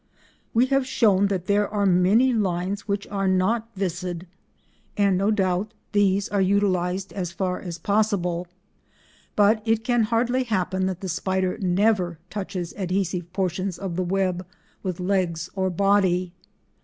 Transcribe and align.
We 0.51 0.65
have 0.65 0.87
shown 0.87 1.27
that 1.27 1.45
there 1.45 1.69
are 1.69 1.85
many 1.85 2.33
lines 2.33 2.87
which 2.87 3.05
are 3.09 3.27
not 3.27 3.69
viscid, 3.75 4.25
and 4.97 5.15
no 5.15 5.29
doubt 5.29 5.75
these 5.91 6.27
are 6.27 6.41
utilised 6.41 7.13
as 7.13 7.31
far 7.31 7.59
as 7.61 7.77
possible, 7.77 8.47
but 9.35 9.61
it 9.63 9.83
can 9.83 10.05
hardly 10.05 10.45
happen 10.45 10.87
that 10.87 11.01
the 11.01 11.07
spider 11.07 11.59
never 11.61 12.17
touches 12.31 12.73
adhesive 12.77 13.31
portions 13.31 13.77
of 13.77 13.95
the 13.95 14.01
web 14.01 14.43
with 14.81 14.99
legs 14.99 15.51
or 15.55 15.69
body. 15.69 16.33